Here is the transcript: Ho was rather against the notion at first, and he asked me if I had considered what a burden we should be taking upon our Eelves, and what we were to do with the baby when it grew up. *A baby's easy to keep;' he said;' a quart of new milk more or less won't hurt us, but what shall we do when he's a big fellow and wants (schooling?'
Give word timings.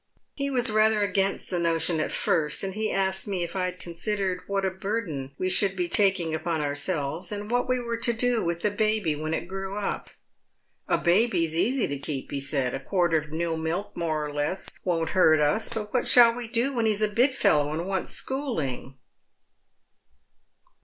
Ho 0.39 0.45
was 0.51 0.71
rather 0.71 1.01
against 1.03 1.51
the 1.51 1.59
notion 1.59 1.99
at 1.99 2.11
first, 2.11 2.63
and 2.63 2.73
he 2.73 2.91
asked 2.91 3.27
me 3.27 3.43
if 3.43 3.55
I 3.55 3.65
had 3.65 3.77
considered 3.77 4.41
what 4.47 4.65
a 4.65 4.71
burden 4.71 5.35
we 5.37 5.47
should 5.47 5.75
be 5.75 5.87
taking 5.87 6.33
upon 6.33 6.59
our 6.59 6.73
Eelves, 6.73 7.31
and 7.31 7.51
what 7.51 7.69
we 7.69 7.79
were 7.79 7.97
to 7.99 8.11
do 8.11 8.43
with 8.43 8.63
the 8.63 8.71
baby 8.71 9.15
when 9.15 9.35
it 9.35 9.47
grew 9.47 9.77
up. 9.77 10.09
*A 10.87 10.97
baby's 10.97 11.55
easy 11.55 11.85
to 11.87 11.99
keep;' 11.99 12.31
he 12.31 12.39
said;' 12.39 12.73
a 12.73 12.79
quart 12.79 13.13
of 13.13 13.29
new 13.31 13.55
milk 13.55 13.95
more 13.95 14.25
or 14.25 14.33
less 14.33 14.71
won't 14.83 15.11
hurt 15.11 15.39
us, 15.39 15.69
but 15.69 15.93
what 15.93 16.07
shall 16.07 16.35
we 16.35 16.47
do 16.47 16.73
when 16.73 16.87
he's 16.87 17.03
a 17.03 17.07
big 17.07 17.33
fellow 17.33 17.69
and 17.69 17.85
wants 17.85 18.09
(schooling?' 18.09 18.97